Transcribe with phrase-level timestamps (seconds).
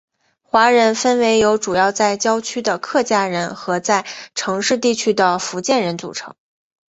[0.41, 6.33] 华人分为由主要在郊区的客家人和在城市地区的福建人组成。